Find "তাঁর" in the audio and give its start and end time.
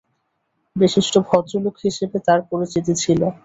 2.25-2.39